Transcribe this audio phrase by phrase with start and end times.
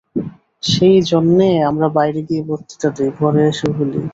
[0.63, 3.99] সেইজন্যে আমরা বাইরে গিয়ে বক্তৃতা দিই, ঘরে এসে ভুলি।